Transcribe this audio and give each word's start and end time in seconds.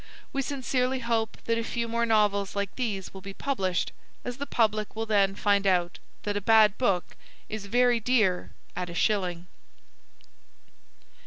We 0.33 0.41
sincerely 0.41 0.97
hope 1.01 1.37
that 1.45 1.59
a 1.59 1.63
few 1.63 1.87
more 1.87 2.07
novels 2.07 2.55
like 2.55 2.75
these 2.75 3.13
will 3.13 3.21
be 3.21 3.35
published, 3.35 3.91
as 4.25 4.37
the 4.37 4.47
public 4.47 4.95
will 4.95 5.05
then 5.05 5.35
find 5.35 5.67
out 5.67 5.99
that 6.23 6.35
a 6.35 6.41
bad 6.41 6.75
book 6.79 7.15
is 7.49 7.67
very 7.67 7.99
dear 7.99 8.51
at 8.75 8.89
a 8.89 8.95
shilling. 8.95 9.45